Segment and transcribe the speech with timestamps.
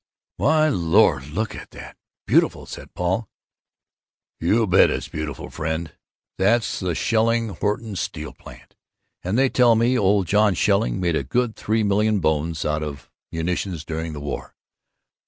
[0.39, 1.95] "My Lord, look at that
[2.25, 3.29] beautiful!" said Paul.
[4.39, 5.93] "You bet it's beautiful, friend.
[6.39, 8.75] That's the Shelling Horton Steel Plant,
[9.23, 13.11] and they tell me old John Shelling made a good three million bones out of
[13.31, 14.55] munitions during the war!"